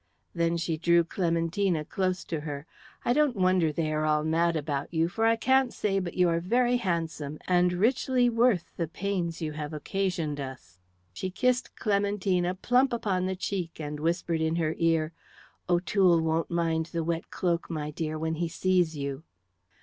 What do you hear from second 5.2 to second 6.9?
I can't but say you are very